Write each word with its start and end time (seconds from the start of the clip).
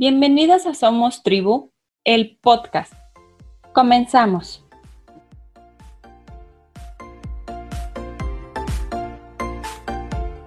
Bienvenidas 0.00 0.64
a 0.64 0.72
Somos 0.72 1.22
Tribu, 1.22 1.74
el 2.04 2.38
podcast. 2.40 2.94
Comenzamos. 3.74 4.64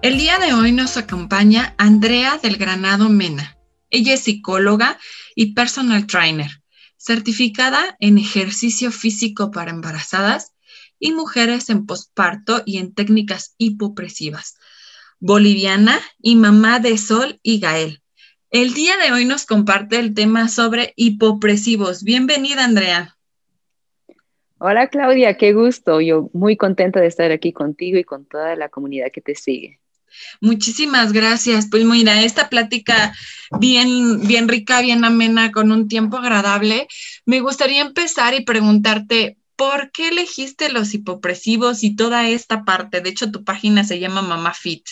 El 0.01 0.17
día 0.17 0.39
de 0.39 0.53
hoy 0.53 0.71
nos 0.71 0.97
acompaña 0.97 1.75
Andrea 1.77 2.39
del 2.41 2.57
Granado 2.57 3.09
Mena. 3.09 3.55
Ella 3.91 4.15
es 4.15 4.21
psicóloga 4.21 4.97
y 5.35 5.53
personal 5.53 6.07
trainer, 6.07 6.49
certificada 6.97 7.95
en 7.99 8.17
ejercicio 8.17 8.91
físico 8.91 9.51
para 9.51 9.69
embarazadas 9.69 10.53
y 10.97 11.11
mujeres 11.11 11.69
en 11.69 11.85
posparto 11.85 12.63
y 12.65 12.79
en 12.79 12.95
técnicas 12.95 13.53
hipopresivas, 13.59 14.57
boliviana 15.19 15.99
y 16.19 16.37
mamá 16.37 16.79
de 16.79 16.97
Sol 16.97 17.39
y 17.43 17.59
Gael 17.59 18.02
el 18.53 18.75
día 18.75 18.95
de 18.97 19.11
hoy 19.11 19.25
nos 19.25 19.47
comparte 19.47 19.97
el 19.97 20.13
tema 20.13 20.47
sobre 20.47 20.93
hipopresivos. 20.95 22.03
Bienvenida, 22.03 22.63
Andrea. 22.63 23.17
Hola, 24.59 24.89
Claudia, 24.89 25.37
qué 25.37 25.53
gusto. 25.53 25.99
Yo 26.01 26.29
muy 26.33 26.55
contenta 26.55 27.01
de 27.01 27.07
estar 27.07 27.31
aquí 27.31 27.51
contigo 27.51 27.97
y 27.97 28.03
con 28.03 28.25
toda 28.25 28.55
la 28.55 28.69
comunidad 28.69 29.11
que 29.11 29.21
te 29.21 29.33
sigue. 29.33 29.79
Muchísimas 30.39 31.13
gracias. 31.13 31.67
Pues 31.67 31.83
mira, 31.83 32.21
esta 32.21 32.47
plática 32.49 33.15
bien, 33.59 34.27
bien 34.27 34.47
rica, 34.47 34.81
bien 34.81 35.03
amena, 35.03 35.51
con 35.51 35.71
un 35.71 35.87
tiempo 35.87 36.17
agradable. 36.17 36.87
Me 37.25 37.39
gustaría 37.39 37.81
empezar 37.81 38.35
y 38.35 38.45
preguntarte, 38.45 39.39
¿por 39.55 39.89
qué 39.91 40.09
elegiste 40.09 40.71
los 40.71 40.93
hipopresivos 40.93 41.83
y 41.83 41.95
toda 41.95 42.29
esta 42.29 42.65
parte? 42.65 43.01
De 43.01 43.09
hecho, 43.09 43.31
tu 43.31 43.43
página 43.43 43.83
se 43.83 43.99
llama 43.99 44.21
Mama 44.21 44.53
Fit. 44.53 44.85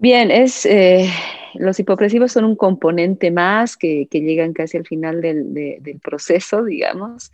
Bien, 0.00 0.30
es, 0.30 0.64
eh, 0.64 1.10
los 1.54 1.80
hipopresivos 1.80 2.30
son 2.30 2.44
un 2.44 2.54
componente 2.54 3.32
más 3.32 3.76
que, 3.76 4.06
llegan 4.12 4.52
casi 4.52 4.76
al 4.76 4.86
final 4.86 5.20
del, 5.20 6.00
proceso, 6.00 6.62
digamos, 6.64 7.32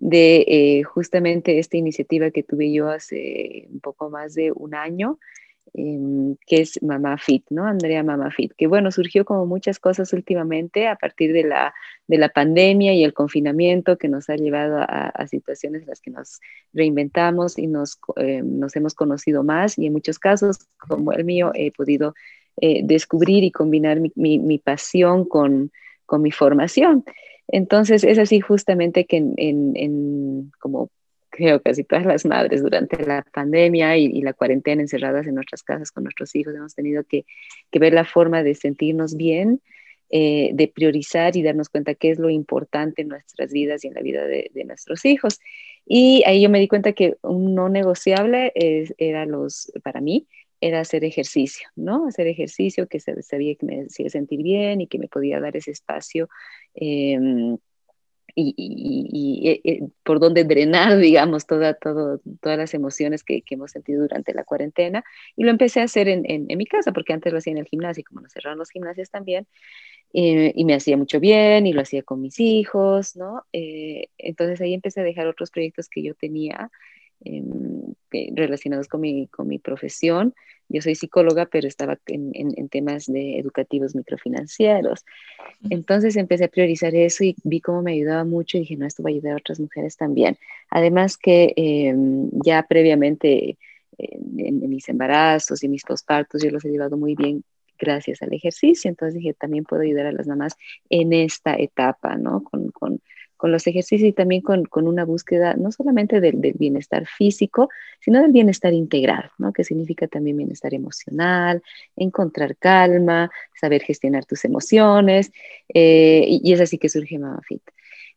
de 0.00 0.44
eh, 0.48 0.82
justamente 0.82 1.60
esta 1.60 1.76
iniciativa 1.76 2.32
que 2.32 2.42
tuve 2.42 2.72
yo 2.72 2.88
hace 2.88 3.68
un 3.70 3.78
poco 3.78 4.10
más 4.10 4.34
de 4.34 4.50
un 4.50 4.74
año, 4.74 5.20
Em, 5.72 6.36
que 6.46 6.62
es 6.62 6.82
Mamá 6.82 7.16
Fit, 7.16 7.44
¿no? 7.50 7.64
Andrea 7.64 8.02
Mamá 8.02 8.32
Fit, 8.32 8.52
que 8.56 8.66
bueno, 8.66 8.90
surgió 8.90 9.24
como 9.24 9.46
muchas 9.46 9.78
cosas 9.78 10.12
últimamente 10.12 10.88
a 10.88 10.96
partir 10.96 11.32
de 11.32 11.44
la, 11.44 11.72
de 12.08 12.18
la 12.18 12.28
pandemia 12.28 12.92
y 12.92 13.04
el 13.04 13.14
confinamiento 13.14 13.96
que 13.96 14.08
nos 14.08 14.28
ha 14.30 14.34
llevado 14.34 14.78
a, 14.80 15.26
situaciones 15.28 15.82
en 15.82 15.88
las 15.88 16.00
que 16.00 16.10
nos 16.10 16.40
reinventamos 16.72 17.56
y 17.56 17.68
nos, 17.68 18.00
em, 18.16 18.58
nos 18.58 18.74
hemos 18.74 18.94
conocido 18.94 19.44
más 19.44 19.78
y 19.78 19.86
en 19.86 19.92
muchos 19.92 20.18
casos, 20.18 20.66
como 20.76 21.12
el 21.12 21.24
mío, 21.24 21.52
he 21.54 21.70
podido 21.70 22.14
eh, 22.60 22.80
descubrir 22.84 23.44
y 23.44 23.52
combinar 23.52 24.00
mi, 24.00 24.38
mi, 24.38 24.58
pasión 24.58 25.24
con, 25.24 25.70
con, 26.04 26.20
mi 26.20 26.32
formación. 26.32 27.04
Entonces 27.46 28.02
es 28.02 28.18
así 28.18 28.40
justamente 28.40 29.06
que 29.06 29.18
en, 29.18 29.34
en 29.36 30.50
como 30.58 30.90
creo 31.30 31.62
casi 31.62 31.84
todas 31.84 32.04
las 32.04 32.24
madres 32.24 32.62
durante 32.62 33.04
la 33.04 33.24
pandemia 33.32 33.96
y, 33.96 34.20
la 34.20 34.32
cuarentena 34.32 34.82
encerradas 34.82 35.26
en 35.26 35.34
nuestras 35.34 35.62
casas 35.62 35.90
con 35.90 36.04
nuestros 36.04 36.34
hijos, 36.34 36.54
hemos 36.54 36.74
tenido 36.74 37.04
que, 37.04 37.24
ver 37.72 37.94
la 37.94 38.04
forma 38.04 38.42
de 38.42 38.54
sentirnos 38.54 39.16
bien, 39.16 39.62
eh, 40.10 40.50
de 40.54 40.68
priorizar 40.68 41.36
y 41.36 41.42
darnos 41.42 41.68
cuenta 41.68 41.94
qué 41.94 42.10
es 42.10 42.18
lo 42.18 42.30
importante 42.30 43.02
en 43.02 43.08
nuestras 43.08 43.52
vidas 43.52 43.84
y 43.84 43.88
en 43.88 43.94
la 43.94 44.02
vida 44.02 44.24
de, 44.26 44.50
nuestros 44.64 45.04
hijos. 45.04 45.40
Y 45.86 46.22
ahí 46.26 46.42
yo 46.42 46.50
me 46.50 46.60
di 46.60 46.68
cuenta 46.68 46.92
que 46.92 47.16
un 47.22 47.54
no 47.54 47.68
negociable 47.68 48.52
era 48.98 49.24
los, 49.24 49.72
para 49.82 50.00
mí, 50.00 50.26
era 50.60 50.80
hacer 50.80 51.04
ejercicio, 51.04 51.68
¿no? 51.74 52.06
Hacer 52.06 52.26
ejercicio 52.26 52.86
que 52.86 53.00
sabía 53.00 53.54
que 53.54 53.66
me 53.66 53.82
hacía 53.84 54.10
sentir 54.10 54.42
bien 54.42 54.80
y 54.80 54.86
que 54.86 54.98
me 54.98 55.08
podía 55.08 55.40
dar 55.40 55.56
ese 55.56 55.70
espacio. 55.70 56.28
Em, 56.74 57.56
y, 58.34 59.42
eh, 59.48 59.60
eh, 59.64 59.80
por 60.02 60.20
dónde 60.20 60.44
drenar, 60.44 60.98
digamos, 60.98 61.46
toda, 61.46 61.74
todo, 61.74 62.20
todas 62.40 62.58
las 62.58 62.74
emociones 62.74 63.24
que, 63.24 63.42
hemos 63.50 63.72
sentido 63.72 64.02
durante 64.02 64.34
la 64.34 64.44
cuarentena. 64.44 65.04
Y 65.36 65.44
lo 65.44 65.50
empecé 65.50 65.80
a 65.80 65.84
hacer 65.84 66.08
en, 66.08 66.46
mi 66.46 66.66
casa, 66.66 66.92
porque 66.92 67.12
antes 67.12 67.32
lo 67.32 67.38
hacía 67.38 67.52
en 67.52 67.58
el 67.58 67.66
gimnasio, 67.66 68.04
como 68.06 68.20
nos 68.20 68.32
cerraron 68.32 68.58
los 68.58 68.70
gimnasios 68.70 69.10
también, 69.10 69.46
eh, 70.12 70.52
y 70.54 70.64
me 70.64 70.74
hacía 70.74 70.96
mucho 70.96 71.20
bien, 71.20 71.66
y 71.66 71.72
lo 71.72 71.82
hacía 71.82 72.02
con 72.02 72.20
mis 72.20 72.40
hijos, 72.40 73.16
¿no? 73.16 73.44
entonces 73.52 74.60
ahí 74.60 74.74
empecé 74.74 75.00
a 75.00 75.04
dejar 75.04 75.26
otros 75.26 75.50
proyectos 75.50 75.88
que 75.88 76.02
yo 76.02 76.14
tenía 76.14 76.70
em, 77.24 77.94
relacionados 78.34 78.88
con 78.88 79.00
mi, 79.00 79.26
con 79.28 79.48
mi 79.48 79.58
profesión. 79.58 80.34
Yo 80.68 80.80
soy 80.82 80.94
psicóloga, 80.94 81.46
pero 81.46 81.66
estaba 81.66 81.98
en, 82.06 82.30
en, 82.34 82.68
temas 82.68 83.06
de 83.06 83.38
educativos 83.38 83.94
microfinancieros. 83.94 85.04
Entonces 85.68 86.16
empecé 86.16 86.44
a 86.44 86.48
priorizar 86.48 86.94
eso 86.94 87.24
y 87.24 87.34
vi 87.42 87.60
cómo 87.60 87.82
me 87.82 87.92
ayudaba 87.92 88.24
mucho 88.24 88.56
y 88.56 88.60
dije, 88.60 88.76
no, 88.76 88.86
esto 88.86 89.02
va 89.02 89.10
a 89.10 89.12
ayudar 89.12 89.32
a 89.32 89.36
otras 89.36 89.58
mujeres 89.58 89.96
también. 89.96 90.36
Además 90.70 91.16
que 91.16 91.52
em, 91.56 92.30
ya 92.44 92.62
previamente 92.68 93.58
en, 93.98 94.68
mis 94.68 94.88
embarazos 94.88 95.62
y 95.62 95.68
mis 95.68 95.84
pospartos 95.84 96.42
yo 96.42 96.50
los 96.50 96.64
he 96.64 96.70
llevado 96.70 96.96
muy 96.96 97.14
bien 97.14 97.44
gracias 97.78 98.22
al 98.22 98.32
ejercicio. 98.32 98.88
Entonces 98.88 99.14
dije, 99.14 99.34
también 99.34 99.64
puedo 99.64 99.82
ayudar 99.82 100.06
a 100.06 100.12
las 100.12 100.26
mamás 100.26 100.56
en 100.88 101.12
esta 101.12 101.54
etapa, 101.54 102.16
¿no? 102.16 102.44
Con, 102.44 102.70
con, 102.70 103.00
con 103.40 103.52
los 103.52 103.66
ejercicios 103.66 104.06
y 104.06 104.12
también 104.12 104.42
con, 104.42 104.66
con 104.66 104.86
una 104.86 105.06
búsqueda 105.06 105.54
no 105.54 105.72
solamente 105.72 106.20
del, 106.20 106.42
del, 106.42 106.52
bienestar 106.58 107.06
físico, 107.06 107.70
sino 107.98 108.20
del 108.20 108.32
bienestar 108.32 108.74
integral, 108.74 109.30
¿no? 109.38 109.54
que 109.54 109.64
significa 109.64 110.06
también 110.06 110.36
bienestar 110.36 110.74
emocional, 110.74 111.62
encontrar 111.96 112.54
calma, 112.58 113.30
saber 113.58 113.80
gestionar 113.80 114.26
tus 114.26 114.44
emociones, 114.44 115.32
eh, 115.72 116.26
y, 116.28 116.52
es 116.52 116.60
así 116.60 116.76
que 116.76 116.90
surge 116.90 117.18
MamaFit. 117.18 117.62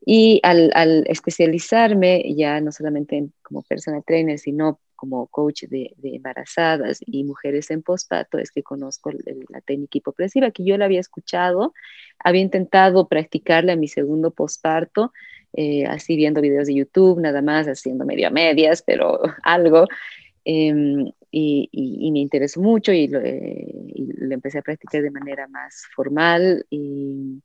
Y 0.06 0.42
al, 0.44 0.72
al, 0.76 1.06
especializarme 1.08 2.26
ya 2.36 2.60
no 2.60 2.74
solamente 2.74 3.30
como 3.44 3.62
personal 3.62 4.04
trainer, 4.06 4.38
sino 4.38 4.82
como 5.04 5.28
coach 5.28 5.64
de, 5.64 5.94
embarazadas 6.02 7.00
y 7.06 7.26
mujeres 7.26 7.70
en 7.72 7.82
posparto 7.82 8.38
es 8.38 8.52
que 8.52 8.64
conozco 8.64 9.12
la 9.12 9.60
técnica 9.60 9.98
hipopresiva, 9.98 10.52
que 10.52 10.64
yo 10.64 10.78
la 10.78 10.86
había 10.86 11.02
escuchado, 11.02 11.74
había 12.20 12.40
intentado 12.40 13.10
practicarla 13.10 13.74
en 13.74 13.82
mi 13.82 13.90
segundo 13.90 14.32
posparto, 14.32 15.12
eh, 15.52 15.86
así 15.88 16.16
viendo 16.16 16.40
videos 16.40 16.68
de 16.68 16.76
YouTube, 16.76 17.20
nada 17.20 17.42
más, 17.42 17.68
haciendo 17.68 18.06
medio 18.06 18.30
a 18.30 18.32
medias, 18.32 18.82
pero 18.82 19.20
algo. 19.44 19.88
Em, 20.46 21.12
y, 21.30 22.10
me 22.14 22.20
interesó 22.20 22.62
mucho 22.62 22.94
y 22.94 23.10
lo, 23.10 23.20
eh, 23.20 23.76
empecé 24.32 24.60
a 24.60 24.62
practicar 24.62 25.02
de 25.02 25.12
manera 25.12 25.50
más 25.50 25.84
formal 25.94 26.66
y, 26.70 27.42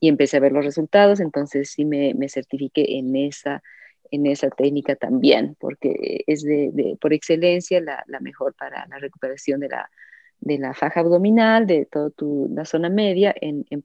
empecé 0.00 0.38
a 0.38 0.40
ver 0.40 0.52
los 0.52 0.64
resultados, 0.64 1.20
entonces 1.20 1.70
sí 1.70 1.84
me, 1.84 2.14
me 2.14 2.30
certifiqué 2.30 2.98
en 2.98 3.14
esa 3.16 3.62
en 4.12 4.26
esa 4.26 4.50
técnica 4.50 4.94
también, 4.94 5.56
porque 5.58 6.22
es 6.26 6.42
de, 6.42 6.96
por 7.00 7.12
excelencia 7.14 7.80
la, 7.80 8.04
mejor 8.20 8.54
para 8.54 8.86
la 8.86 8.98
recuperación 8.98 9.60
de 9.60 9.70
la, 9.70 9.90
de 10.38 10.58
la 10.58 10.74
faja 10.74 11.00
abdominal, 11.00 11.66
de 11.66 11.86
toda 11.86 12.10
la 12.50 12.66
zona 12.66 12.90
media 12.90 13.34
en, 13.40 13.64
en 13.70 13.82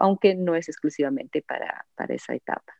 aunque 0.00 0.36
no 0.36 0.54
es 0.54 0.68
exclusivamente 0.68 1.42
para, 1.42 1.86
para 1.96 2.14
esa 2.14 2.34
etapa. 2.34 2.72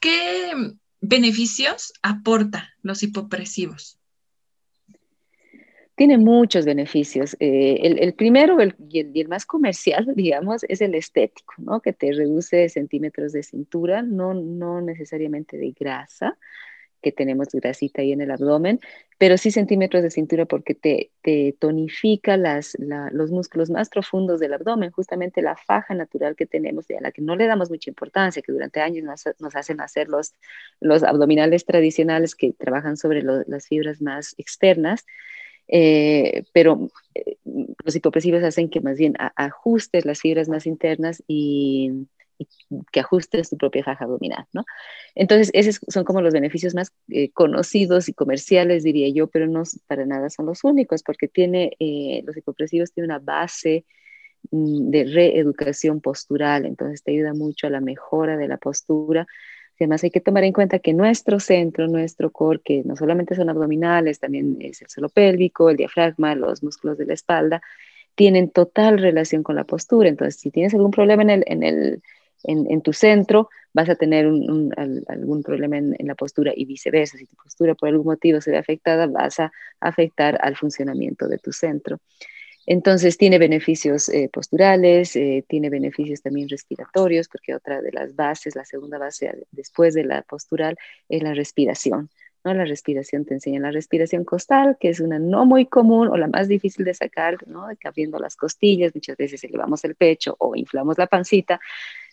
¿Qué 0.00 0.52
beneficios 1.00 1.92
aporta 2.02 2.70
los 2.82 3.02
hipopresivos? 3.02 3.98
Tiene 5.96 6.18
muchos 6.18 6.64
beneficios. 6.66 7.36
Eh, 7.40 7.80
el, 7.82 8.14
primero 8.14 8.58
y, 8.90 9.00
el, 9.00 9.28
más 9.28 9.46
comercial, 9.46 10.06
digamos, 10.14 10.62
es 10.68 10.80
el 10.80 10.94
estético, 10.94 11.54
¿no? 11.58 11.80
que 11.80 11.92
te 11.92 12.12
reduce 12.12 12.68
centímetros 12.68 13.32
de 13.32 13.42
cintura, 13.42 14.02
no, 14.02 14.34
no 14.34 14.80
necesariamente 14.80 15.56
de 15.56 15.72
grasa, 15.72 16.38
que 17.02 17.12
tenemos 17.12 17.48
grasita 17.52 18.02
ahí 18.02 18.12
en 18.12 18.20
el 18.20 18.30
abdomen, 18.30 18.80
pero 19.16 19.38
sí 19.38 19.50
centímetros 19.50 20.02
de 20.02 20.10
cintura 20.10 20.44
porque 20.44 20.74
te, 20.74 21.12
te 21.22 21.54
tonifica 21.58 22.36
las, 22.36 22.76
los 23.12 23.30
músculos 23.30 23.70
más 23.70 23.88
profundos 23.88 24.40
del 24.40 24.54
abdomen, 24.54 24.90
justamente 24.90 25.40
la 25.40 25.56
faja 25.56 25.94
natural 25.94 26.36
que 26.36 26.46
tenemos, 26.46 26.86
a 26.90 27.00
la 27.00 27.12
que 27.12 27.22
no 27.22 27.36
le 27.36 27.46
damos 27.46 27.70
mucha 27.70 27.90
importancia, 27.90 28.42
que 28.42 28.52
durante 28.52 28.80
años 28.80 29.04
nos, 29.04 29.24
nos 29.38 29.54
hacen 29.54 29.80
hacer 29.80 30.08
los, 30.08 30.34
los 30.80 31.04
abdominales 31.04 31.64
tradicionales 31.64 32.34
que 32.34 32.52
trabajan 32.52 32.96
sobre 32.96 33.22
las 33.22 33.68
fibras 33.68 34.02
más 34.02 34.34
externas 34.36 35.04
eh, 35.68 36.44
pero 36.52 36.90
eh, 37.14 37.36
los 37.84 37.96
hipopresivos 37.96 38.42
hacen 38.42 38.68
que 38.68 38.80
más 38.80 38.98
bien 38.98 39.14
ajustes 39.36 40.04
las 40.04 40.20
fibras 40.20 40.48
más 40.48 40.66
internas 40.66 41.22
y, 41.26 42.06
que 42.92 43.00
ajustes 43.00 43.48
tu 43.48 43.56
propia 43.56 43.82
faja 43.82 44.04
abdominal, 44.04 44.44
¿no? 44.52 44.64
Entonces, 45.14 45.50
esos 45.54 45.80
son 45.88 46.04
como 46.04 46.20
los 46.20 46.34
beneficios 46.34 46.74
más 46.74 46.92
eh, 47.08 47.30
conocidos 47.30 48.10
y 48.10 48.12
comerciales, 48.12 48.82
diría 48.84 49.08
yo, 49.08 49.28
pero 49.28 49.46
no 49.46 49.62
para 49.86 50.04
nada 50.04 50.28
son 50.28 50.44
los 50.44 50.62
únicos, 50.62 51.02
porque 51.02 51.28
tiene, 51.28 51.76
los 52.24 52.36
hipopresivos 52.36 52.92
tienen 52.92 53.10
una 53.10 53.20
base 53.20 53.86
mm, 54.50 54.90
de 54.90 55.04
reeducación 55.04 56.02
postural, 56.02 56.66
entonces 56.66 57.02
te 57.02 57.12
ayuda 57.12 57.32
mucho 57.32 57.68
a 57.68 57.70
la 57.70 57.80
mejora 57.80 58.36
de 58.36 58.48
la 58.48 58.58
postura, 58.58 59.26
Además, 59.78 60.02
hay 60.04 60.10
que 60.10 60.20
tomar 60.20 60.44
en 60.44 60.52
cuenta 60.52 60.78
que 60.78 60.94
nuestro 60.94 61.38
centro, 61.38 61.86
nuestro 61.86 62.30
core, 62.30 62.60
que 62.64 62.82
no 62.84 62.96
solamente 62.96 63.34
son 63.34 63.50
abdominales, 63.50 64.18
también 64.18 64.56
es 64.60 64.80
el 64.82 64.88
suelo 64.88 65.08
pélvico, 65.08 65.68
el 65.68 65.76
diafragma, 65.76 66.34
los 66.34 66.62
músculos 66.62 66.96
de 66.96 67.06
la 67.06 67.14
espalda, 67.14 67.62
tienen 68.14 68.50
total 68.50 68.98
relación 68.98 69.42
con 69.42 69.56
la 69.56 69.64
postura. 69.64 70.08
Entonces, 70.08 70.40
si 70.40 70.50
tienes 70.50 70.74
algún 70.74 70.90
problema 70.90 71.22
en, 71.22 71.30
el, 71.30 71.44
en, 71.46 71.62
el, 71.62 72.02
en, 72.44 72.80
tu 72.80 72.92
centro, 72.92 73.50
vas 73.74 73.88
a 73.90 73.94
tener 73.94 74.24
algún 74.24 75.42
problema 75.44 75.76
en, 75.76 75.94
la 75.98 76.14
postura 76.14 76.52
y 76.56 76.64
viceversa. 76.64 77.18
Si 77.18 77.26
tu 77.26 77.36
postura 77.36 77.74
por 77.74 77.90
algún 77.90 78.06
motivo 78.06 78.40
se 78.40 78.50
ve 78.52 78.56
afectada, 78.56 79.06
vas 79.06 79.38
a 79.40 79.52
afectar 79.80 80.38
al 80.40 80.56
funcionamiento 80.56 81.28
de 81.28 81.38
tu 81.38 81.52
centro. 81.52 81.98
Entonces 82.66 83.16
tiene 83.16 83.38
beneficios 83.38 84.08
eh, 84.08 84.28
posturales, 84.32 85.14
eh, 85.14 85.44
tiene 85.48 85.70
beneficios 85.70 86.20
también 86.20 86.48
respiratorios, 86.48 87.28
porque 87.28 87.54
otra 87.54 87.80
de 87.80 87.92
las 87.92 88.16
bases, 88.16 88.56
la 88.56 88.64
segunda 88.64 88.98
base 88.98 89.46
después 89.52 89.94
de 89.94 90.04
la 90.04 90.22
postural, 90.22 90.76
es 91.08 91.22
la 91.22 91.32
respiración. 91.32 92.10
¿no? 92.44 92.54
La 92.54 92.64
respiración 92.64 93.24
te 93.24 93.34
enseña 93.34 93.60
la 93.60 93.70
respiración 93.70 94.24
costal, 94.24 94.76
que 94.80 94.88
es 94.88 94.98
una 94.98 95.20
no 95.20 95.46
muy 95.46 95.66
común 95.66 96.08
o 96.08 96.16
la 96.16 96.26
más 96.26 96.48
difícil 96.48 96.84
de 96.84 96.94
sacar, 96.94 97.38
¿no? 97.46 97.68
abriendo 97.84 98.18
las 98.18 98.34
costillas, 98.34 98.94
muchas 98.94 99.16
veces 99.16 99.44
elevamos 99.44 99.84
el 99.84 99.94
pecho 99.94 100.34
o 100.40 100.56
inflamos 100.56 100.98
la 100.98 101.06
pancita, 101.06 101.60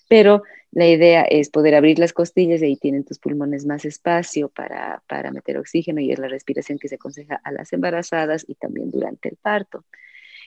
pero 0.07 0.43
la 0.71 0.87
idea 0.87 1.23
es 1.23 1.49
poder 1.49 1.73
abrir 1.73 1.97
las 1.97 2.13
costillas 2.13 2.61
y 2.61 2.65
ahí 2.65 2.75
tienen 2.75 3.03
tus 3.03 3.17
pulmones 3.17 3.65
más 3.65 3.85
espacio 3.85 4.49
para, 4.49 5.01
para 5.07 5.31
meter 5.31 5.57
oxígeno 5.57 5.99
y 5.99 6.11
es 6.11 6.19
la 6.19 6.27
respiración 6.27 6.77
que 6.77 6.89
se 6.89 6.95
aconseja 6.95 7.41
a 7.43 7.51
las 7.51 7.73
embarazadas 7.73 8.45
y 8.47 8.53
también 8.53 8.91
durante 8.91 9.29
el 9.29 9.37
parto 9.37 9.83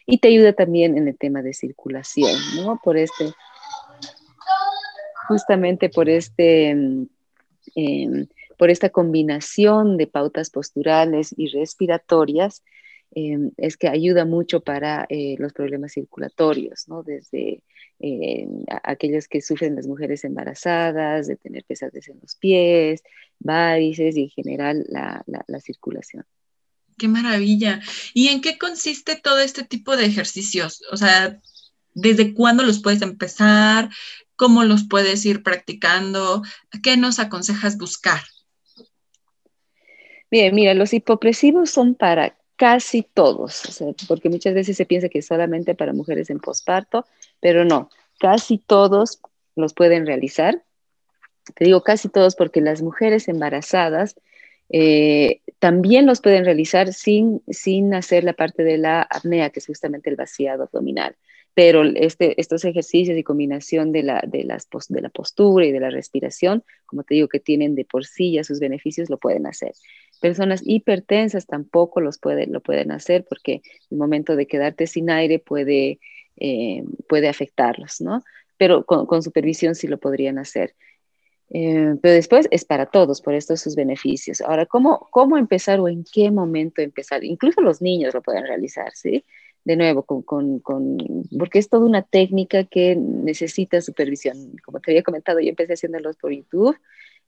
y 0.07 0.19
te 0.19 0.29
ayuda 0.29 0.53
también 0.53 0.97
en 0.97 1.09
el 1.09 1.19
tema 1.19 1.43
de 1.43 1.53
circulación, 1.53 2.33
¿no? 2.57 2.81
Por 2.83 2.97
este, 2.97 3.33
justamente 5.29 5.89
por 5.89 6.09
este, 6.09 6.71
em, 6.71 8.27
por 8.57 8.71
esta 8.71 8.91
combinación 8.91 9.97
de 9.97 10.07
pautas 10.07 10.51
posturales 10.51 11.35
y 11.37 11.49
respiratorias, 11.49 12.63
em, 13.15 13.51
es 13.57 13.77
que 13.77 13.89
ayuda 13.89 14.25
mucho 14.25 14.61
para 14.61 15.07
eh, 15.09 15.35
los 15.39 15.53
problemas 15.53 15.93
circulatorios, 15.93 16.89
¿no? 16.89 17.03
Desde 17.03 17.63
eh, 17.99 18.49
aquellos 18.85 19.27
que 19.27 19.41
sufren 19.41 19.75
las 19.75 19.87
mujeres 19.87 20.25
embarazadas, 20.25 21.27
de 21.27 21.37
tener 21.37 21.65
pesadez 21.65 22.09
en 22.09 22.19
los 22.21 22.37
pies, 22.37 23.03
varices 23.41 24.17
y 24.17 24.25
en 24.25 24.29
general 24.31 24.87
la 24.89 25.61
circulación. 25.61 26.25
Qué 26.97 27.09
maravilla. 27.09 27.81
¿Y 28.15 28.29
en 28.29 28.41
qué 28.41 28.59
consiste 28.59 29.17
todo 29.17 29.39
este 29.39 29.65
tipo 29.65 29.97
de 29.97 30.07
ejercicios? 30.07 30.83
O 30.91 30.97
sea, 30.97 31.41
¿desde 31.95 32.33
cuándo 32.33 32.63
los 32.63 32.81
puedes 32.81 33.03
empezar? 33.03 33.91
¿Cómo 34.37 34.65
los 34.65 34.85
puedes 34.89 35.25
ir 35.27 35.43
practicando? 35.43 36.43
¿Qué 36.83 36.97
nos 36.97 37.19
aconsejas 37.19 37.77
buscar? 37.77 38.21
Bien, 40.31 40.55
mira, 40.55 40.75
los 40.75 40.93
hipopresivos 40.93 41.71
son 41.71 41.95
para 41.95 42.37
casi 42.57 43.03
todos, 43.03 43.63
porque 44.09 44.31
muchas 44.31 44.55
veces 44.55 44.77
se 44.77 44.87
piensa 44.87 45.09
que 45.09 45.19
es 45.19 45.27
solamente 45.27 45.75
para 45.75 45.93
mujeres 45.93 46.31
en 46.31 46.41
posparto, 46.41 47.07
pero 47.41 47.65
no, 47.65 47.91
casi 48.19 48.59
todos 48.59 49.21
los 49.55 49.75
pueden 49.75 50.07
realizar. 50.07 50.65
Te 51.55 51.65
digo 51.65 51.83
casi 51.83 52.09
todos 52.09 52.35
porque 52.35 52.61
las 52.61 52.83
mujeres 52.83 53.29
embarazadas 53.29 54.17
eh, 54.69 55.41
también 55.59 56.07
los 56.07 56.21
pueden 56.21 56.45
realizar 56.45 56.93
sin, 56.93 57.43
sin 57.49 57.95
hacer 57.95 58.25
la 58.25 58.33
parte 58.33 58.65
de 58.65 58.79
la 58.79 59.03
apnea, 59.03 59.51
que 59.51 59.61
es 59.61 59.67
justamente 59.67 60.11
el 60.11 60.17
vaciado 60.17 60.65
abdominal. 60.65 61.17
Pero 61.55 61.85
este, 61.85 62.39
estos 62.39 62.67
ejercicios 62.67 63.17
y 63.17 63.23
combinación 63.23 63.91
de 63.91 64.03
la, 64.03 64.23
de, 64.27 64.45
las, 64.45 64.69
de 64.89 65.01
la 65.01 65.09
postura 65.09 65.65
y 65.65 65.73
de 65.73 65.81
la 65.81 65.89
respiración, 65.89 66.63
como 66.85 67.03
te 67.03 67.15
digo, 67.15 67.29
que 67.29 67.41
tienen 67.41 67.75
de 67.75 67.87
por 67.87 68.05
sí 68.05 68.33
ya 68.33 68.45
sus 68.45 68.61
beneficios, 68.61 69.09
lo 69.09 69.17
pueden 69.17 69.47
hacer. 69.47 69.73
Personas 70.21 70.61
hipertensas 70.65 71.47
tampoco 71.47 72.03
los 72.03 72.19
pueden, 72.19 72.53
lo 72.53 72.61
pueden 72.61 72.93
hacer 72.93 73.25
porque 73.27 73.63
el 73.91 73.97
momento 73.97 74.37
de 74.37 74.47
quedarte 74.47 74.87
sin 74.87 75.09
aire 75.09 75.39
puede, 75.39 75.99
eh, 76.37 76.85
puede 77.09 77.29
afectarlos, 77.29 78.03
¿no? 78.03 78.23
Pero 78.59 78.85
con 78.85 79.23
supervisión 79.23 79.75
sí 79.75 79.87
lo 79.87 79.99
podrían 79.99 80.39
hacer. 80.39 80.75
Eh, 81.51 81.95
pero 82.03 82.15
después 82.15 82.49
es 82.51 82.65
para 82.65 82.87
todos, 82.87 83.21
por 83.21 83.35
estos 83.35 83.61
sus 83.61 83.77
beneficios. 83.77 84.41
Ahora, 84.41 84.67
¿cómo, 84.67 85.09
¿cómo 85.11 85.39
empezar 85.39 85.81
o 85.81 85.89
en 85.89 86.05
qué 86.05 86.31
momento 86.31 86.83
empezar? 86.83 87.25
Incluso 87.25 87.61
los 87.61 87.81
niños 87.81 88.15
lo 88.15 88.23
pueden 88.23 88.45
realizar, 88.47 88.93
¿sí? 88.95 89.25
De 89.65 89.77
nuevo, 89.77 90.03
con, 90.05 90.23
con, 90.23 90.61
con, 90.61 90.97
porque 91.39 91.59
es 91.59 91.69
toda 91.69 91.87
una 91.87 92.03
técnica 92.03 92.65
que 92.65 92.97
necesita 92.97 93.81
supervisión. 93.81 94.57
Como 94.65 94.81
te 94.81 94.93
había 94.93 95.03
comentado, 95.03 95.41
yo 95.41 95.49
empecé 95.49 95.75
haciéndolos 95.75 96.17
por 96.17 96.33
YouTube 96.33 96.77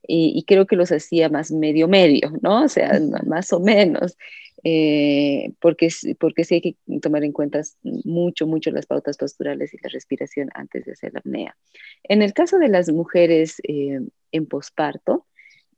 y, 0.07 0.43
creo 0.47 0.65
que 0.65 0.75
los 0.75 0.91
hacía 0.91 1.29
más 1.29 1.51
medio 1.51 1.87
medio, 1.87 2.31
¿no? 2.41 2.63
O 2.63 2.67
sea, 2.69 2.99
más 3.25 3.53
o 3.53 3.59
menos, 3.59 4.17
eh, 4.63 5.53
porque, 5.59 5.89
porque 6.19 6.43
sí 6.43 6.55
hay 6.55 6.61
que 6.61 6.75
tomar 7.01 7.23
en 7.23 7.31
cuenta 7.31 7.61
mucho, 7.83 8.47
mucho 8.47 8.71
las 8.71 8.85
pautas 8.85 9.17
posturales 9.17 9.73
y 9.73 9.77
la 9.81 9.89
respiración 9.89 10.49
antes 10.53 10.85
de 10.85 10.93
hacer 10.93 11.13
la 11.13 11.19
apnea. 11.19 11.55
En 12.03 12.21
el 12.21 12.33
caso 12.33 12.57
de 12.59 12.69
las 12.69 12.89
mujeres 12.89 13.61
eh, 13.67 13.99
en 14.31 14.45
posparto, 14.47 15.25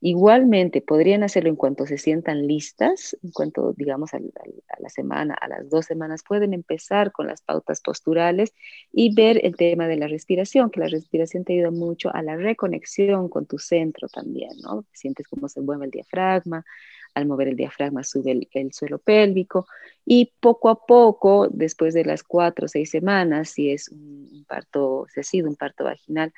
Igualmente, 0.03 0.81
podrían 0.81 1.21
hacerlo 1.21 1.49
en 1.51 1.55
cuanto 1.55 1.85
se 1.85 1.99
sientan 1.99 2.47
listas, 2.47 3.15
en 3.21 3.29
cuanto, 3.31 3.73
digamos, 3.73 4.15
a, 4.15 4.19
la 4.79 4.89
semana, 4.89 5.35
a 5.35 5.47
las 5.47 5.69
dos 5.69 5.85
semanas, 5.85 6.23
pueden 6.27 6.55
empezar 6.55 7.11
con 7.11 7.27
las 7.27 7.43
pautas 7.43 7.81
posturales 7.81 8.51
y 8.91 9.13
ver 9.13 9.45
el 9.45 9.55
tema 9.55 9.87
de 9.87 9.97
la 9.97 10.07
respiración, 10.07 10.71
que 10.71 10.79
la 10.79 10.87
respiración 10.87 11.43
te 11.43 11.53
ayuda 11.53 11.69
mucho 11.69 12.09
a 12.11 12.23
la 12.23 12.35
reconexión 12.35 13.29
con 13.29 13.45
tu 13.45 13.59
centro 13.59 14.07
también, 14.07 14.57
¿no? 14.63 14.85
Sientes 14.91 15.27
cómo 15.27 15.47
se 15.47 15.61
mueve 15.61 15.85
el 15.85 15.91
diafragma, 15.91 16.65
al 17.13 17.27
mover 17.27 17.49
el 17.49 17.55
diafragma 17.55 18.03
sube 18.03 18.47
el, 18.53 18.73
suelo 18.73 18.97
pélvico 18.97 19.67
y 20.03 20.33
poco 20.39 20.69
a 20.69 20.83
poco, 20.83 21.47
después 21.47 21.93
de 21.93 22.05
las 22.05 22.23
cuatro 22.23 22.65
o 22.65 22.69
seis 22.69 22.89
semanas, 22.89 23.49
si 23.49 23.69
es 23.69 23.89
un 23.89 24.45
parto, 24.47 25.05
si 25.13 25.19
ha 25.19 25.23
sido 25.23 25.47
un 25.47 25.55
parto 25.55 25.83
vaginal, 25.83 26.33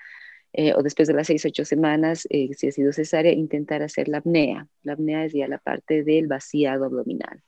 eh, 0.54 0.74
o 0.76 0.84
después 0.84 1.08
de 1.08 1.16
las 1.16 1.28
seis, 1.28 1.44
ocho 1.46 1.66
semanas, 1.66 2.28
eh, 2.30 2.50
si 2.56 2.68
ha 2.68 2.72
sido 2.72 2.94
cesárea, 2.94 3.34
intentar 3.34 3.82
hacer 3.82 4.08
la 4.08 4.20
apnea. 4.20 4.68
La 4.84 4.94
apnea 4.94 5.26
es 5.26 5.34
ya 5.34 5.48
la 5.48 5.58
parte 5.58 6.04
del 6.04 6.28
vaciado 6.28 6.86
abdominal. 6.86 7.42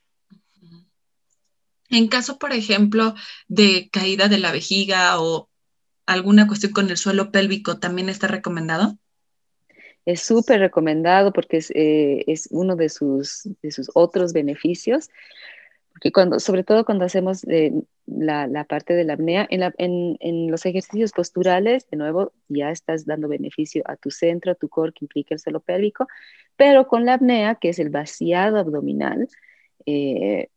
En 1.90 2.08
caso, 2.08 2.40
por 2.40 2.52
ejemplo, 2.52 3.14
de 3.48 3.90
caída 3.92 4.28
de 4.28 4.40
la 4.40 4.52
vejiga 4.52 5.22
o 5.22 5.50
alguna 6.08 6.48
cuestión 6.48 6.72
con 6.72 6.90
el 6.90 6.98
suelo 6.98 7.32
pélvico, 7.32 7.78
¿también 7.78 8.10
está 8.10 8.28
recomendado? 8.28 8.98
Es 10.06 10.22
súper 10.22 10.60
recomendado 10.60 11.32
porque 11.32 11.58
es, 11.58 11.72
eh, 11.72 12.24
es 12.28 12.48
uno 12.52 12.76
de 12.76 12.90
sus, 12.90 13.48
de 13.62 13.72
sus 13.72 13.92
otros 13.94 14.34
beneficios 14.34 15.10
porque 15.96 16.12
cuando, 16.12 16.42
sobre 16.42 16.66
todo 16.66 16.84
cuando 16.84 17.06
hacemos 17.06 17.46
eh, 17.46 17.72
la, 18.06 18.48
la, 18.48 18.66
parte 18.66 18.94
de 18.94 19.06
la 19.06 19.14
apnea, 19.14 19.48
en, 19.50 19.64
en, 19.78 20.18
en, 20.20 20.52
los 20.52 20.66
ejercicios 20.66 21.14
posturales, 21.14 21.88
de 21.90 21.96
nuevo, 21.96 22.34
ya 22.50 22.70
estás 22.70 23.06
dando 23.06 23.30
beneficio 23.30 23.82
a 23.86 23.96
tu 23.96 24.12
centro, 24.12 24.52
a 24.52 24.56
tu 24.56 24.68
core, 24.68 24.92
que 24.92 25.06
implica 25.06 25.34
el 25.34 25.40
suelo 25.40 25.62
pélvico, 25.62 26.06
pero 26.58 26.86
con 26.90 27.06
la 27.06 27.14
apnea, 27.14 27.56
que 27.56 27.70
es 27.70 27.80
el 27.80 27.92
vaciado 27.92 28.58
abdominal, 28.58 29.30
eh, 29.86 30.50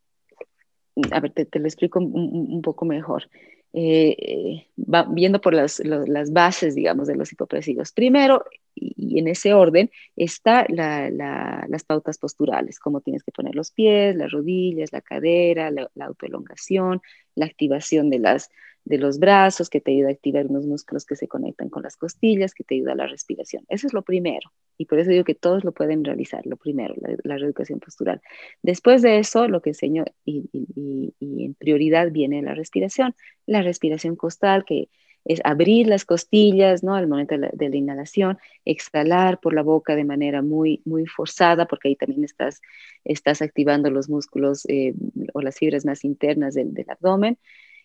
a 1.12 1.20
ver, 1.20 1.30
te, 1.30 1.44
te, 1.44 1.60
lo 1.60 1.66
explico 1.66 2.00
un, 2.00 2.60
poco 2.60 2.84
mejor. 2.84 3.30
Eh, 3.72 4.66
viendo 5.10 5.40
por 5.40 5.54
las, 5.54 5.78
las, 5.78 6.32
bases, 6.32 6.74
digamos, 6.74 7.06
de 7.06 7.14
los 7.14 7.32
hipopresivos. 7.32 7.92
Primero, 7.92 8.44
y, 8.80 9.18
en 9.18 9.28
ese 9.28 9.54
orden, 9.54 9.90
está 10.16 10.66
las 10.68 11.84
pautas 11.84 12.18
posturales, 12.18 12.78
cómo 12.78 13.00
tienes 13.00 13.22
que 13.22 13.32
poner 13.32 13.54
los 13.54 13.70
pies, 13.70 14.16
las 14.16 14.30
rodillas, 14.30 14.92
la 14.92 15.00
cadera, 15.00 15.70
la, 15.70 15.90
la 15.94 16.04
autoelongación, 16.06 17.00
la 17.34 17.46
activación 17.46 18.10
de 18.10 18.98
los 18.98 19.18
brazos, 19.18 19.70
que 19.70 19.80
te 19.80 19.92
ayuda 19.92 20.08
a 20.08 20.12
activar 20.12 20.46
unos 20.46 20.66
músculos 20.66 21.04
que 21.04 21.16
se 21.16 21.28
conectan 21.28 21.68
con 21.68 21.82
las 21.82 21.96
costillas, 21.96 22.54
que 22.54 22.64
te 22.64 22.76
ayuda 22.76 22.92
a 22.92 22.96
la 22.96 23.06
respiración. 23.06 23.64
Eso 23.68 23.86
es 23.86 23.92
lo 23.92 24.02
primero. 24.02 24.52
Y 24.76 24.86
por 24.86 25.00
eso 25.00 25.10
digo 25.10 25.24
que 25.24 25.34
todos 25.34 25.64
lo 25.64 25.72
pueden 25.72 26.04
realizar, 26.04 26.46
lo 26.46 26.56
primero, 26.56 26.94
la, 27.24 27.36
reeducación 27.36 27.80
postural. 27.80 28.22
Después 28.62 29.02
de 29.02 29.18
eso, 29.18 29.48
lo 29.48 29.60
que 29.60 29.70
enseño 29.70 30.04
y, 30.24 30.48
en 31.20 31.54
prioridad 31.54 32.10
viene 32.12 32.42
la 32.42 32.54
respiración. 32.54 33.14
La 33.46 33.62
respiración 33.62 34.14
costal, 34.14 34.64
que 34.64 34.88
es 35.24 35.40
abrir 35.44 35.86
las 35.86 36.04
costillas, 36.04 36.82
¿no? 36.82 36.94
Al 36.94 37.06
momento 37.06 37.36
de 37.36 37.68
la, 37.68 37.76
inhalación, 37.76 38.38
exhalar 38.64 39.40
por 39.40 39.54
la 39.54 39.62
boca 39.62 39.94
de 39.96 40.04
manera 40.04 40.42
muy, 40.42 40.80
muy 40.84 41.06
forzada, 41.06 41.66
porque 41.66 41.88
ahí 41.88 41.96
también 41.96 42.24
estás, 42.24 42.60
estás 43.04 43.42
activando 43.42 43.90
los 43.90 44.08
músculos 44.08 44.64
eh, 44.68 44.94
o 45.34 45.42
las 45.42 45.58
fibras 45.58 45.84
más 45.84 46.04
internas 46.04 46.54
del, 46.54 46.74
del 46.74 46.88
abdomen. 46.90 47.38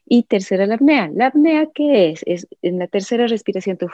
Y 0.06 0.24
tercera, 0.24 0.66
la 0.66 0.76
apnea. 0.76 1.10
¿La 1.14 1.28
apnea 1.28 1.70
qué 1.74 2.10
es? 2.10 2.24
Es 2.26 2.48
en 2.62 2.80
la 2.80 2.88
tercera 2.88 3.28
respiración 3.28 3.78
tú 3.78 3.88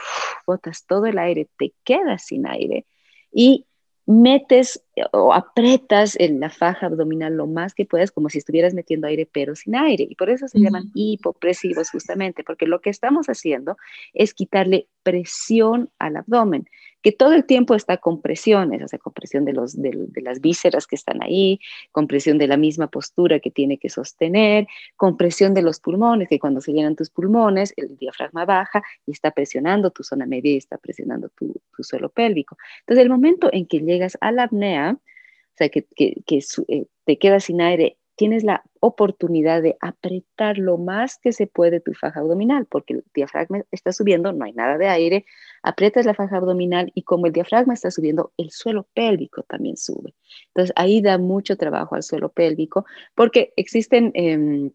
botas 0.46 0.84
todo 0.86 1.06
el 1.06 1.18
aire, 1.18 1.48
te 1.56 1.72
quedas 1.84 2.24
sin 2.24 2.46
aire 2.46 2.84
y 3.32 3.66
metes 4.06 4.82
o 5.12 5.32
apretas 5.32 6.18
en 6.18 6.40
la 6.40 6.50
faja 6.50 6.86
abdominal 6.86 7.34
lo 7.36 7.46
más 7.46 7.74
que 7.74 7.86
puedas, 7.86 8.10
como 8.10 8.28
si 8.28 8.38
estuvieras 8.38 8.74
metiendo 8.74 9.06
aire, 9.06 9.28
pero 9.30 9.54
sin 9.54 9.76
aire. 9.76 10.06
Y 10.08 10.14
por 10.14 10.30
eso 10.30 10.48
se 10.48 10.58
llaman 10.58 10.90
hipopresivos 10.94 11.90
justamente, 11.90 12.44
porque 12.44 12.66
lo 12.66 12.80
que 12.80 12.90
estamos 12.90 13.28
haciendo 13.28 13.76
es 14.12 14.34
quitarle 14.34 14.88
presión 15.02 15.90
al 15.98 16.16
abdomen 16.16 16.66
que 17.02 17.12
todo 17.12 17.32
el 17.32 17.44
tiempo 17.44 17.74
está 17.74 17.96
con 17.96 18.20
presiones, 18.20 18.82
o 18.82 18.88
sea, 18.88 18.98
compresión 18.98 19.44
de, 19.44 19.52
los, 19.52 19.80
de, 19.80 20.08
las 20.22 20.40
vísceras 20.40 20.86
que 20.86 20.96
están 20.96 21.22
ahí, 21.22 21.60
compresión 21.92 22.38
de 22.38 22.46
la 22.46 22.56
misma 22.56 22.88
postura 22.88 23.40
que 23.40 23.50
tiene 23.50 23.78
que 23.78 23.88
sostener, 23.88 24.66
compresión 24.96 25.54
de 25.54 25.62
los 25.62 25.80
pulmones, 25.80 26.28
que 26.28 26.38
cuando 26.38 26.60
se 26.60 26.72
llenan 26.72 26.96
tus 26.96 27.10
pulmones, 27.10 27.72
el 27.76 27.96
diafragma 27.96 28.44
baja 28.44 28.82
y 29.06 29.12
está 29.12 29.30
presionando 29.30 29.90
tu 29.90 30.02
zona 30.02 30.26
media 30.26 30.52
y 30.52 30.56
está 30.56 30.76
presionando 30.76 31.30
tu, 31.30 31.54
suelo 31.82 32.10
pélvico. 32.10 32.58
Entonces, 32.80 33.02
el 33.02 33.10
momento 33.10 33.48
en 33.50 33.64
que 33.64 33.78
llegas 33.78 34.18
a 34.20 34.32
la 34.32 34.44
apnea, 34.44 34.79
o 34.88 35.56
sea, 35.56 35.68
que, 35.68 35.86
eh, 35.98 36.86
te 37.04 37.18
quedas 37.18 37.44
sin 37.44 37.60
aire 37.60 37.98
tienes 38.20 38.44
la 38.44 38.62
oportunidad 38.80 39.62
de 39.62 39.78
apretar 39.80 40.58
lo 40.58 40.76
más 40.76 41.16
que 41.16 41.32
se 41.32 41.46
puede 41.46 41.80
tu 41.80 41.94
faja 41.94 42.20
abdominal, 42.20 42.66
porque 42.66 42.92
el 42.92 43.04
diafragma 43.14 43.62
está 43.70 43.92
subiendo, 43.92 44.30
no 44.34 44.44
hay 44.44 44.52
nada 44.52 44.76
de 44.76 44.88
aire, 44.88 45.24
aprietas 45.62 46.04
la 46.04 46.12
faja 46.12 46.36
abdominal 46.36 46.92
y 46.94 47.02
como 47.04 47.24
el 47.24 47.32
diafragma 47.32 47.72
está 47.72 47.90
subiendo, 47.90 48.34
el 48.36 48.50
suelo 48.50 48.86
pélvico 48.92 49.42
también 49.44 49.78
sube. 49.78 50.14
Entonces 50.48 50.74
ahí 50.76 51.00
da 51.00 51.16
mucho 51.16 51.56
trabajo 51.56 51.94
al 51.94 52.02
suelo 52.02 52.28
pélvico, 52.28 52.84
porque 53.14 53.54
existen... 53.56 54.10
Em, 54.12 54.70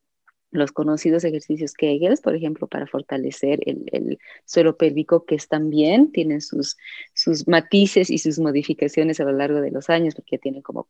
los 0.51 0.71
conocidos 0.71 1.23
ejercicios 1.23 1.73
Kegels, 1.73 2.21
por 2.21 2.35
ejemplo, 2.35 2.67
para 2.67 2.87
fortalecer 2.87 3.59
el, 3.65 4.19
suelo 4.45 4.77
pélvico, 4.77 5.25
que 5.25 5.35
están 5.35 5.69
bien, 5.69 6.11
tienen 6.11 6.41
sus, 6.41 6.77
sus 7.13 7.47
matices 7.47 8.09
y 8.09 8.17
sus 8.17 8.39
modificaciones 8.39 9.19
a 9.19 9.25
lo 9.25 9.33
largo 9.33 9.61
de 9.61 9.71
los 9.71 9.89
años, 9.89 10.15
porque 10.15 10.37
tienen 10.37 10.61
como, 10.61 10.87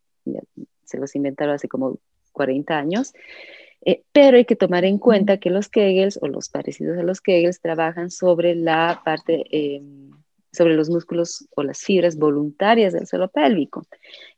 se 0.84 0.98
los 0.98 1.16
inventaron 1.16 1.56
hace 1.56 1.68
como 1.68 2.00
40 2.32 2.78
años. 2.78 3.14
Eh, 3.86 4.04
pero 4.12 4.38
hay 4.38 4.46
que 4.46 4.56
tomar 4.56 4.84
en 4.84 4.98
cuenta 4.98 5.38
que 5.38 5.52
los 5.52 5.70
Kegels 5.70 6.18
o 6.22 6.28
los 6.28 6.50
parecidos 6.50 6.98
a 6.98 7.04
los 7.04 7.22
Kegels 7.22 7.62
trabajan 7.62 8.10
sobre 8.10 8.56
la 8.56 9.02
parte 9.06 9.46
em, 9.52 10.12
sobre 10.56 10.76
los 10.76 10.90
músculos 10.90 11.48
o 11.56 11.64
las 11.64 11.80
fibras 11.80 12.18
voluntarias 12.18 12.94
del 12.94 13.06
suelo 13.06 13.28
pélvico. 13.30 13.86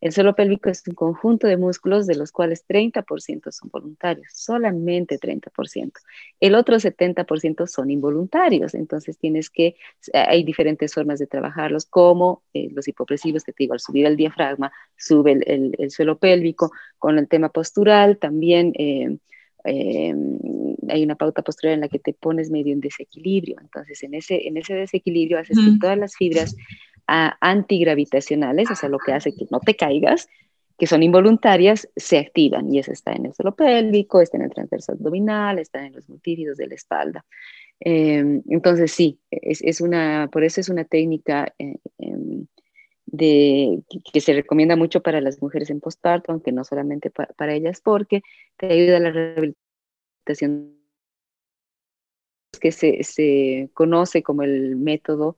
El 0.01 0.12
suelo 0.12 0.36
pélvico 0.36 0.69
es 0.69 0.83
un 0.88 0.95
conjunto 0.95 1.47
de 1.47 1.57
músculos 1.57 2.07
de 2.07 2.15
los 2.15 2.31
cuales 2.31 2.65
30% 2.67 3.51
son 3.51 3.69
voluntarios, 3.71 4.27
solamente 4.33 5.19
30%. 5.19 5.91
El 6.39 6.55
otro 6.55 6.77
70% 6.77 7.67
son 7.67 7.89
involuntarios, 7.89 8.74
entonces 8.74 9.17
tienes 9.17 9.50
que, 9.50 9.75
hay 10.13 10.43
diferentes 10.43 10.93
formas 10.93 11.19
de 11.19 11.27
trabajarlos, 11.27 11.86
como 11.86 12.43
eh, 12.53 12.69
los 12.71 12.88
hipopresivos 12.88 13.43
que 13.43 13.53
te 13.53 13.63
digo, 13.63 13.74
al 13.74 13.79
subir 13.79 14.05
el 14.05 14.17
diafragma, 14.17 14.71
sube 14.97 15.39
el, 15.45 15.91
suelo 15.91 16.17
pélvico, 16.17 16.71
con 16.97 17.17
el 17.17 17.27
tema 17.27 17.50
postural 17.50 18.17
también. 18.17 18.74
Eh, 18.77 19.17
eh, 19.67 20.15
hay 20.89 21.03
una 21.03 21.15
pauta 21.15 21.41
posterior 21.41 21.74
en 21.74 21.81
la 21.81 21.89
que 21.89 22.00
te 22.00 22.13
pones 22.13 22.50
medio 22.50 22.74
en 22.74 22.79
desequilibrio. 22.79 23.57
Entonces, 23.62 24.01
en 24.03 24.13
ese, 24.13 24.47
en 24.47 24.57
ese 24.57 24.74
desequilibrio 24.74 25.39
haces 25.39 25.57
que 25.57 25.77
todas 25.79 25.97
las 25.97 26.15
fibras 26.15 26.55
ah, 27.07 27.38
antigravitacionales, 27.41 28.71
o 28.71 28.75
sea, 28.75 28.89
lo 28.89 29.00
que 29.00 29.13
hace 29.13 29.36
que 29.36 29.45
no 29.51 29.59
te 29.59 29.75
caigas, 29.75 30.27
que 30.77 30.88
son 30.88 31.03
involuntarias, 31.03 31.89
se 31.95 32.19
activan. 32.19 32.74
Y 32.74 32.79
eso 32.79 32.91
está 32.91 33.13
en 33.13 33.25
el 33.25 33.33
suelo 33.33 33.55
pélvico, 33.55 34.21
está 34.21 34.38
en 34.38 34.43
el 34.43 34.53
transverso 34.53 34.93
abdominal, 34.93 35.59
está 35.59 35.86
en 35.86 35.93
los 35.93 36.07
multífidos 36.07 36.57
de 36.57 36.67
la 36.67 36.75
espalda. 36.75 37.25
Eh, 37.79 38.41
entonces, 38.50 38.91
sí, 38.91 39.19
es, 39.29 39.62
es, 39.62 39.81
una, 39.81 40.29
por 40.31 40.43
eso 40.43 40.62
es 40.62 40.69
una 40.69 40.86
técnica 40.86 41.53
eh, 41.59 41.75
em, 41.97 42.45
de, 43.07 43.83
que, 44.13 44.21
se 44.21 44.33
recomienda 44.33 44.75
mucho 44.75 45.01
para 45.01 45.21
las 45.21 45.41
mujeres 45.41 45.69
en 45.69 45.79
postparto, 45.79 46.31
aunque 46.31 46.51
no 46.51 46.63
solamente 46.63 47.09
para 47.09 47.53
ellas, 47.53 47.81
porque 47.81 48.21
te 48.57 48.67
ayuda 48.67 48.97
a 48.97 48.99
la 48.99 49.11
rehabilitación 49.11 50.77
que 52.59 52.71
se, 52.71 53.03
se 53.03 53.69
conoce 53.73 54.23
como 54.23 54.43
el 54.43 54.75
método 54.75 55.37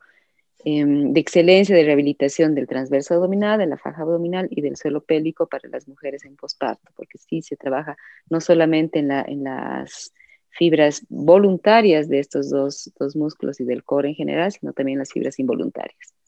em, 0.66 1.14
de 1.14 1.20
excelencia 1.20 1.76
de 1.76 1.84
rehabilitación 1.84 2.56
del 2.56 2.68
transverso 2.68 3.14
abdominal, 3.16 3.60
de 3.60 3.68
la 3.68 3.78
faja 3.78 4.02
abdominal 4.02 4.48
y 4.50 4.62
del 4.62 4.78
suelo 4.78 5.04
pélvico 5.04 5.48
para 5.48 5.70
las 5.70 5.88
mujeres 5.88 6.26
en 6.26 6.36
posparto, 6.36 6.92
porque 6.96 7.18
sí 7.18 7.42
se 7.42 7.56
trabaja 7.56 7.98
no 8.30 8.42
solamente 8.42 9.00
en, 9.00 9.10
la, 9.10 9.22
en 9.22 9.44
las 9.44 10.14
fibras 10.50 11.06
voluntarias 11.10 12.10
de 12.10 12.20
estos 12.20 12.50
dos, 12.50 12.92
dos 13.00 13.16
músculos 13.16 13.60
y 13.60 13.66
del 13.66 13.84
core 13.84 14.10
en 14.10 14.16
general, 14.16 14.52
sino 14.52 14.74
también 14.74 15.00
las 15.00 15.12
fibras 15.12 15.40
involuntarias. 15.40 16.19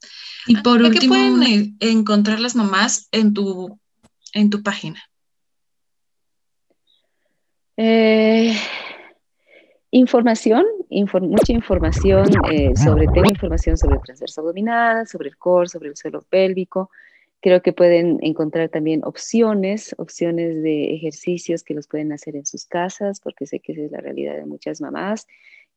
Y 0.47 0.57
por 0.57 0.81
último, 0.81 1.15
¿qué 1.15 1.29
pueden 1.29 1.77
encontrar 1.79 2.39
las 2.39 2.55
mamás 2.55 3.07
en 3.11 3.33
tu, 3.33 3.79
en 4.33 4.49
tu 4.49 4.63
página? 4.63 5.01
Eh, 7.77 8.55
información, 9.91 10.65
mucha 10.89 11.53
información 11.53 12.29
eh, 12.51 12.75
sobre, 12.75 13.07
tengo 13.07 13.29
información 13.29 13.77
sobre 13.77 13.95
el 13.95 14.01
transverso 14.01 14.41
abdominal, 14.41 15.07
sobre 15.07 15.29
el 15.29 15.37
core, 15.37 15.67
sobre 15.67 15.89
el 15.89 15.95
suelo 15.95 16.21
pélvico. 16.29 16.89
Creo 17.39 17.61
que 17.61 17.73
pueden 17.73 18.19
encontrar 18.21 18.69
también 18.69 19.03
opciones, 19.03 19.95
opciones 19.97 20.61
de 20.61 20.93
ejercicios 20.93 21.63
que 21.63 21.73
los 21.73 21.87
pueden 21.87 22.11
hacer 22.13 22.35
en 22.35 22.45
sus 22.45 22.65
casas, 22.65 23.19
porque 23.19 23.47
sé 23.47 23.59
que 23.59 23.71
esa 23.71 23.81
es 23.81 23.91
la 23.91 23.99
realidad 23.99 24.35
de 24.35 24.45
muchas 24.45 24.79
mamás 24.79 25.27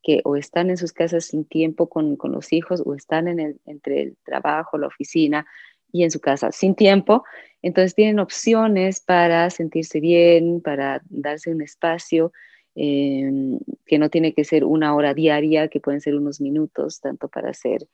que 0.05 0.21
o 0.25 0.37
están 0.37 0.71
en 0.71 0.77
sus 0.77 0.93
casas 0.93 1.25
sin 1.25 1.45
tiempo 1.47 1.89
con, 1.89 2.17
con 2.17 2.31
los 2.31 2.53
hijos 2.53 2.83
o 2.85 2.95
están 2.95 3.27
entre 3.27 4.03
el 4.03 4.17
trabajo, 4.23 4.79
la 4.79 4.87
oficina 4.87 5.47
y 5.91 6.05
en 6.05 6.11
su 6.11 6.21
casa 6.21 6.53
sin 6.53 6.75
tiempo. 6.75 7.25
Entonces 7.63 7.95
tienen 7.95 8.19
opciones 8.19 9.01
para 9.01 9.49
sentirse 9.49 10.01
bien, 10.01 10.61
para 10.61 11.01
darse 11.09 11.51
un 11.51 11.63
espacio 11.63 12.33
em, 12.75 13.59
que 13.87 13.99
no 13.99 14.11
tiene 14.11 14.35
que 14.35 14.45
ser 14.45 14.65
una 14.65 14.95
hora 14.95 15.15
diaria, 15.15 15.69
que 15.69 15.81
pueden 15.81 16.03
ser 16.03 16.15
unos 16.15 16.41
minutos, 16.41 17.01
tanto 17.01 17.29
para 17.29 17.51
hacer 17.51 17.89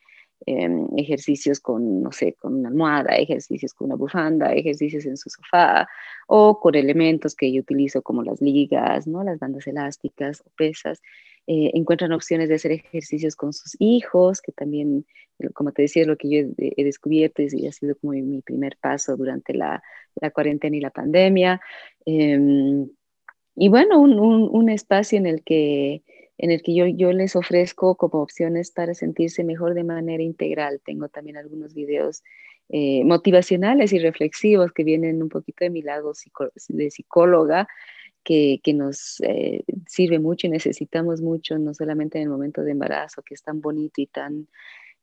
Em, 0.47 0.87
ejercicios 0.97 1.59
con, 1.59 2.01
no 2.01 2.11
sé, 2.11 2.33
con 2.33 2.55
una 2.55 2.69
almohada, 2.69 3.15
ejercicios 3.15 3.75
con 3.75 3.85
una 3.85 3.95
bufanda, 3.95 4.51
ejercicios 4.53 5.05
en 5.05 5.15
su 5.15 5.29
sofá 5.29 5.87
o 6.25 6.59
con 6.59 6.73
elementos 6.73 7.35
que 7.35 7.51
yo 7.53 7.61
utilizo 7.61 8.01
como 8.01 8.23
las 8.23 8.41
ligas, 8.41 9.05
¿no? 9.05 9.23
las 9.23 9.37
bandas 9.37 9.67
elásticas 9.67 10.41
o 10.41 10.49
pesas. 10.57 10.99
Eh, 11.45 11.71
encuentran 11.75 12.11
opciones 12.11 12.49
de 12.49 12.55
hacer 12.55 12.71
ejercicios 12.71 13.35
con 13.35 13.53
sus 13.53 13.75
hijos, 13.79 14.41
que 14.41 14.51
también, 14.51 15.05
como 15.53 15.73
te 15.73 15.83
decía, 15.83 16.03
es 16.03 16.07
lo 16.07 16.17
que 16.17 16.29
yo 16.29 16.47
he, 16.57 16.83
descubierto 16.83 17.43
y 17.43 17.67
ha 17.67 17.71
sido 17.71 17.95
como 17.97 18.13
mi 18.13 18.41
primer 18.41 18.77
paso 18.81 19.15
durante 19.17 19.53
la, 19.53 19.83
cuarentena 20.33 20.75
y 20.75 20.81
la 20.81 20.89
pandemia. 20.89 21.61
Em, 22.05 22.89
y 23.55 23.69
bueno, 23.69 23.99
un, 24.01 24.69
espacio 24.69 25.19
en 25.19 25.27
el 25.27 25.43
que 25.43 26.03
en 26.41 26.49
el 26.49 26.63
que 26.63 26.73
yo, 26.73 26.87
yo 26.87 27.13
les 27.13 27.35
ofrezco 27.35 27.95
como 27.95 28.19
opciones 28.19 28.71
para 28.71 28.95
sentirse 28.95 29.43
mejor 29.43 29.75
de 29.75 29.83
manera 29.83 30.23
integral. 30.23 30.81
Tengo 30.83 31.07
también 31.07 31.37
algunos 31.37 31.75
videos 31.75 32.23
eh, 32.69 33.03
motivacionales 33.05 33.93
y 33.93 33.99
reflexivos 33.99 34.71
que 34.71 34.83
vienen 34.83 35.21
un 35.21 35.29
poquito 35.29 35.63
de 35.63 35.69
mi 35.69 35.83
lado 35.83 36.13
de 36.69 36.89
psicóloga, 36.89 37.67
que, 38.23 38.59
que 38.63 38.73
nos 38.73 39.21
eh, 39.21 39.63
sirve 39.85 40.17
mucho 40.17 40.47
y 40.47 40.49
necesitamos 40.49 41.21
mucho, 41.21 41.59
no 41.59 41.75
solamente 41.75 42.17
en 42.17 42.23
el 42.23 42.29
momento 42.29 42.63
de 42.63 42.71
embarazo, 42.71 43.21
que 43.21 43.35
es 43.35 43.43
tan 43.43 43.61
bonito 43.61 44.01
y 44.01 44.07
tan 44.07 44.47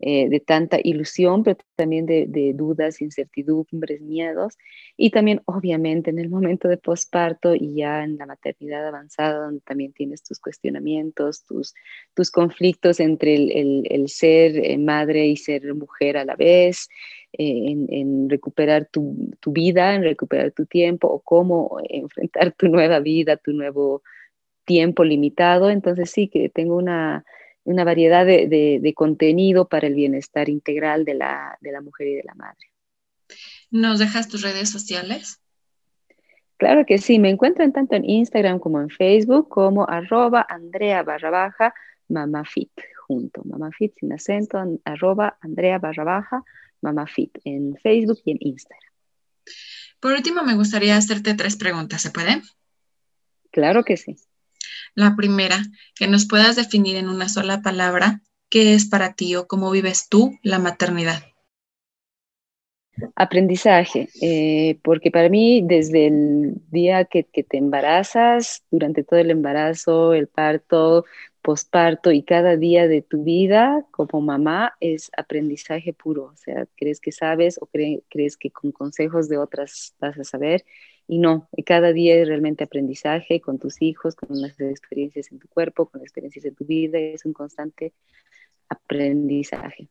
eh, 0.00 0.28
de 0.28 0.38
tanta 0.38 0.78
ilusión, 0.80 1.42
pero 1.42 1.58
también 1.74 2.06
de, 2.06 2.52
dudas, 2.54 3.00
incertidumbres, 3.00 4.00
miedos, 4.00 4.56
y 4.96 5.10
también 5.10 5.42
obviamente 5.44 6.10
en 6.10 6.20
el 6.20 6.28
momento 6.28 6.68
de 6.68 6.76
posparto 6.76 7.56
y 7.56 7.74
ya 7.74 8.04
en 8.04 8.16
la 8.16 8.26
maternidad 8.26 8.86
avanzada, 8.86 9.46
donde 9.46 9.60
también 9.62 9.92
tienes 9.92 10.22
tus 10.22 10.38
cuestionamientos, 10.38 11.42
tus, 11.44 11.74
tus 12.14 12.30
conflictos 12.30 13.00
entre 13.00 13.34
el, 13.34 14.08
ser 14.08 14.64
eh, 14.64 14.78
madre 14.78 15.26
y 15.26 15.36
ser 15.36 15.74
mujer 15.74 16.16
a 16.16 16.24
la 16.24 16.36
vez, 16.36 16.88
eh, 17.32 17.74
en, 17.88 18.30
recuperar 18.30 18.88
tu, 18.92 19.32
tu, 19.40 19.50
vida, 19.50 19.96
en 19.96 20.04
recuperar 20.04 20.52
tu 20.52 20.64
tiempo, 20.66 21.08
o 21.08 21.18
cómo 21.18 21.78
enfrentar 21.88 22.52
tu 22.52 22.68
nueva 22.68 23.00
vida, 23.00 23.36
tu 23.36 23.52
nuevo 23.52 24.02
tiempo 24.64 25.02
limitado. 25.02 25.70
Entonces 25.70 26.08
sí 26.08 26.28
que 26.28 26.48
tengo 26.50 26.76
una 26.76 27.24
una 27.68 27.84
variedad 27.84 28.24
de, 28.24 28.92
contenido 28.96 29.68
para 29.68 29.86
el 29.86 29.94
bienestar 29.94 30.48
integral 30.48 31.04
de 31.04 31.14
la, 31.14 31.58
mujer 31.82 32.08
y 32.08 32.14
de 32.14 32.22
la 32.24 32.34
madre. 32.34 32.72
¿Nos 33.70 33.98
dejas 33.98 34.28
tus 34.28 34.40
redes 34.40 34.70
sociales? 34.70 35.40
Claro 36.56 36.86
que 36.86 36.96
sí, 36.96 37.18
me 37.18 37.28
encuentran 37.28 37.72
tanto 37.72 37.94
en 37.94 38.08
Instagram 38.08 38.58
como 38.58 38.80
en 38.80 38.88
Facebook 38.88 39.48
como 39.48 39.88
arroba 39.88 40.46
Andrea 40.48 41.02
barra 41.02 41.30
baja 41.30 41.74
mamafit 42.08 42.72
junto, 43.06 43.42
mamafit 43.44 43.94
sin 44.00 44.12
acento, 44.14 44.58
arroba 44.84 45.36
Andrea 45.40 45.78
barra 45.78 46.04
baja 46.04 46.42
mamafit 46.80 47.38
en 47.44 47.76
Facebook 47.76 48.18
y 48.24 48.30
en 48.32 48.38
Instagram. 48.40 48.92
Por 50.00 50.12
último, 50.12 50.42
me 50.42 50.54
gustaría 50.54 50.96
hacerte 50.96 51.34
tres 51.34 51.56
preguntas, 51.56 52.00
¿se 52.00 52.10
puede? 52.10 52.40
Claro 53.50 53.84
que 53.84 53.96
sí. 53.98 54.16
La 54.94 55.16
primera, 55.16 55.62
que 55.94 56.08
nos 56.08 56.26
puedas 56.26 56.56
definir 56.56 56.96
en 56.96 57.08
una 57.08 57.28
sola 57.28 57.62
palabra 57.62 58.22
qué 58.50 58.74
es 58.74 58.86
para 58.86 59.14
ti 59.14 59.36
o 59.36 59.46
cómo 59.46 59.70
vives 59.70 60.08
tú 60.08 60.38
la 60.42 60.58
maternidad. 60.58 61.22
Aprendizaje, 63.14 64.08
eh, 64.20 64.80
porque 64.82 65.12
para 65.12 65.28
mí 65.28 65.62
desde 65.64 66.08
el 66.08 66.54
día 66.70 67.04
que, 67.04 67.24
que, 67.24 67.44
te 67.44 67.56
embarazas, 67.56 68.64
durante 68.72 69.04
todo 69.04 69.20
el 69.20 69.30
embarazo, 69.30 70.14
el 70.14 70.26
parto, 70.26 71.04
posparto 71.48 72.10
y 72.12 72.24
cada 72.24 72.56
día 72.56 72.88
de 72.88 73.00
tu 73.00 73.24
vida 73.24 73.86
como 73.90 74.20
mamá 74.20 74.74
es 74.80 75.10
aprendizaje 75.16 75.92
puro. 75.92 76.24
O 76.24 76.36
sea, 76.36 76.66
crees 76.76 77.00
que 77.00 77.12
sabes 77.12 77.58
o 77.60 77.66
crees 77.66 78.36
que 78.36 78.50
con 78.50 78.72
consejos 78.72 79.28
de 79.28 79.38
otras 79.38 79.94
vas 80.00 80.18
a 80.18 80.24
saber 80.24 80.64
y 81.08 81.18
no, 81.18 81.48
cada 81.64 81.92
día 81.94 82.16
es 82.16 82.28
realmente 82.28 82.64
aprendizaje 82.64 83.40
con 83.40 83.58
tus 83.58 83.80
hijos, 83.80 84.14
con 84.14 84.40
las 84.42 84.60
experiencias 84.60 85.32
en 85.32 85.38
tu 85.38 85.48
cuerpo, 85.48 85.86
con 85.86 86.00
las 86.00 86.06
experiencias 86.06 86.44
en 86.44 86.54
tu 86.54 86.66
vida, 86.66 86.98
es 86.98 87.24
un 87.24 87.32
constante 87.32 87.94
aprendizaje. 88.68 89.88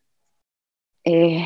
Eh, 1.03 1.43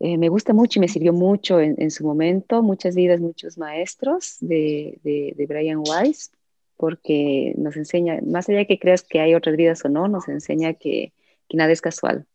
eh, 0.00 0.18
me 0.18 0.28
gusta 0.28 0.52
mucho 0.52 0.78
y 0.78 0.80
me 0.80 0.88
sirvió 0.88 1.12
mucho 1.12 1.60
en, 1.60 1.90
su 1.92 2.04
momento, 2.04 2.64
muchas 2.64 2.96
vidas, 2.96 3.20
muchos 3.20 3.58
maestros 3.58 4.38
de, 4.40 4.98
de, 5.04 5.46
Brian 5.46 5.82
Weiss, 5.86 6.32
porque 6.76 7.54
nos 7.58 7.76
enseña, 7.76 8.18
más 8.26 8.48
allá 8.48 8.58
de 8.58 8.66
que 8.66 8.78
creas 8.80 9.04
que 9.04 9.20
hay 9.20 9.34
otras 9.34 9.56
vidas 9.56 9.84
o 9.84 9.88
no, 9.88 10.08
nos 10.08 10.26
enseña 10.28 10.74
que, 10.74 11.12
que 11.48 11.56
nada 11.56 11.70
es 11.70 11.80
casual. 11.80 12.26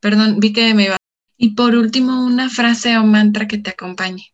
Perdón, 0.00 0.40
vi 0.40 0.52
que 0.52 0.74
me 0.74 0.86
iba. 0.86 0.96
Y 1.36 1.54
por 1.54 1.74
último, 1.74 2.24
una 2.24 2.48
frase 2.48 2.96
o 2.98 3.04
mantra 3.04 3.46
que 3.46 3.58
te 3.58 3.70
acompañe. 3.70 4.32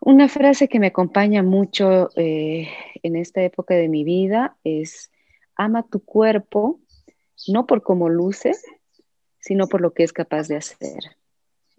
Una 0.00 0.28
frase 0.28 0.68
que 0.68 0.78
me 0.78 0.88
acompaña 0.88 1.42
mucho 1.42 2.10
eh, 2.16 2.68
en 3.02 3.16
esta 3.16 3.42
época 3.42 3.74
de 3.74 3.88
mi 3.88 4.04
vida 4.04 4.56
es, 4.62 5.10
ama 5.56 5.82
tu 5.82 6.04
cuerpo 6.04 6.80
no 7.48 7.66
por 7.66 7.82
cómo 7.82 8.08
luce, 8.08 8.52
sino 9.38 9.66
por 9.66 9.80
lo 9.80 9.92
que 9.92 10.04
es 10.04 10.12
capaz 10.12 10.48
de 10.48 10.56
hacer. 10.56 11.16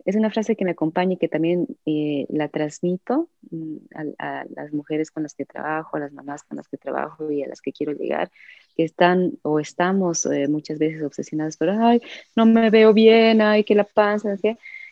Es 0.05 0.15
una 0.15 0.29
frase 0.29 0.55
que 0.55 0.65
me 0.65 0.71
acompaña 0.71 1.13
y 1.13 1.17
que 1.17 1.27
también 1.27 1.67
eh, 1.87 2.27
la 2.29 2.47
transmito 2.47 3.27
mm, 3.49 3.75
a, 4.19 4.45
las 4.55 4.71
mujeres 4.71 5.09
con 5.09 5.23
las 5.23 5.33
que 5.33 5.45
trabajo, 5.45 5.97
a 5.97 5.99
las 5.99 6.13
mamás 6.13 6.43
con 6.43 6.57
las 6.57 6.67
que 6.67 6.77
trabajo 6.77 7.31
y 7.31 7.41
a 7.41 7.47
las 7.47 7.59
que 7.59 7.73
quiero 7.73 7.91
llegar, 7.93 8.31
que 8.77 8.83
están 8.83 9.33
o 9.41 9.59
estamos 9.59 10.25
eh, 10.27 10.47
muchas 10.47 10.77
veces 10.77 11.01
obsesionadas 11.01 11.57
por, 11.57 11.71
ay, 11.71 12.01
no 12.35 12.45
me 12.45 12.69
veo 12.69 12.93
bien, 12.93 13.41
ay, 13.41 13.63
que 13.63 13.73
la 13.73 13.83
panza. 13.83 14.35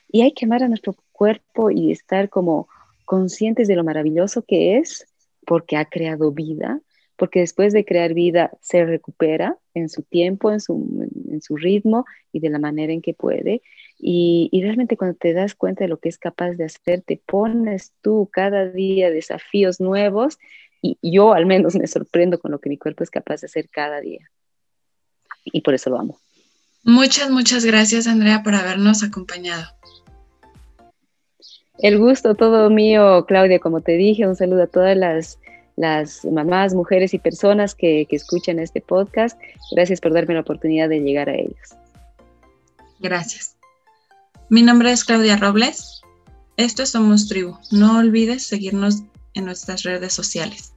Y 0.10 0.22
hay 0.22 0.32
que 0.34 0.46
amar 0.46 0.64
a 0.64 0.68
nuestro 0.68 0.96
cuerpo 1.12 1.70
y 1.70 1.92
estar 1.92 2.30
como 2.30 2.68
conscientes 3.06 3.68
de 3.68 3.76
lo 3.76 3.84
maravilloso 3.84 4.42
que 4.42 4.78
es 4.78 5.06
porque 5.46 5.78
ha 5.78 5.86
creado 5.86 6.32
vida, 6.32 6.82
porque 7.18 7.42
después 7.42 7.74
de 7.74 7.86
crear 7.86 8.14
vida 8.14 8.52
se 8.62 8.84
recupera 8.86 9.58
en 9.74 9.90
su 9.90 10.02
tiempo, 10.02 10.52
en 10.52 10.60
su, 10.60 11.08
en 11.30 11.42
su 11.42 11.56
ritmo 11.56 12.06
y 12.32 12.40
de 12.40 12.50
la 12.50 12.60
manera 12.60 12.94
en 12.94 13.02
que 13.02 13.14
puede. 13.14 13.62
Y, 14.06 14.50
y, 14.52 14.62
realmente 14.62 14.98
cuando 14.98 15.16
te 15.18 15.32
das 15.32 15.56
cuenta 15.56 15.86
de 15.86 15.88
lo 15.88 15.98
que 15.98 16.10
es 16.10 16.18
capaz 16.18 16.52
de 16.52 16.66
hacer, 16.66 17.02
te 17.02 17.22
pones 17.26 17.94
tú 18.02 18.30
cada 18.30 18.68
día 18.68 19.10
desafíos 19.10 19.80
nuevos 19.80 20.40
y 20.82 20.98
yo 21.02 21.34
al 21.34 21.46
menos 21.46 21.76
me 21.76 21.88
sorprendo 21.88 22.38
con 22.38 22.52
lo 22.52 22.60
que 22.60 22.68
mi 22.68 22.78
cuerpo 22.78 23.04
es 23.04 23.10
capaz 23.10 23.40
de 23.42 23.46
hacer 23.46 23.70
cada 23.70 24.02
día. 24.02 24.30
Y 25.46 25.62
por 25.62 25.74
eso 25.74 25.90
lo 25.90 26.00
amo. 26.00 26.20
Muchas, 26.84 27.32
muchas 27.32 27.64
gracias 27.64 28.06
Andrea 28.06 28.44
por 28.44 28.56
habernos 28.56 29.04
acompañado. 29.04 29.64
El 31.80 31.98
gusto 31.98 32.36
todo 32.36 32.70
mío, 32.70 33.26
Claudia, 33.26 33.60
como 33.60 33.80
te 33.80 33.94
dije, 33.94 34.28
un 34.28 34.36
saludo 34.36 34.64
a 34.64 34.68
todas 34.68 34.98
las 34.98 35.40
las 35.76 36.24
mamás, 36.26 36.76
mujeres 36.76 37.14
y 37.14 37.20
personas 37.20 37.74
que, 37.74 38.06
que 38.08 38.16
escuchan 38.16 38.60
este 38.60 38.80
podcast. 38.82 39.40
Gracias 39.72 40.02
por 40.02 40.14
darme 40.14 40.36
la 40.36 40.42
oportunidad 40.42 40.90
de 40.90 41.00
llegar 41.00 41.30
a 41.30 41.36
ellos. 41.36 41.76
Gracias. 43.00 43.56
Mi 44.54 44.62
nombre 44.62 44.92
es 44.92 45.04
Claudia 45.04 45.36
Robles. 45.36 46.02
Esto 46.58 46.84
es 46.84 46.92
Somos 46.92 47.28
Tribu. 47.28 47.58
No 47.72 47.98
olvides 47.98 48.46
seguirnos 48.46 49.02
en 49.34 49.46
nuestras 49.46 49.82
redes 49.82 50.14
sociales. 50.14 50.73